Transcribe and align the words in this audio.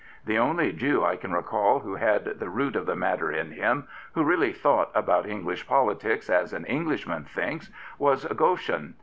The 0.25 0.39
only 0.39 0.73
Jew 0.73 1.05
I 1.05 1.15
can 1.15 1.31
recall 1.31 1.81
who 1.81 1.93
had 1.93 2.25
the 2.25 2.49
root 2.49 2.75
of 2.75 2.87
the 2.87 2.95
matter 2.95 3.31
in 3.31 3.51
him, 3.51 3.87
who 4.13 4.23
really 4.23 4.51
thought 4.51 4.89
about 4.95 5.27
English 5.29 5.67
politics 5.67 6.27
as 6.27 6.53
an 6.53 6.65
Englishman 6.65 7.25
thinks, 7.25 7.69
was 7.99 8.25
Gk)schen. 8.25 8.93